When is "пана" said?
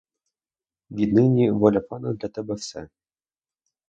1.79-2.13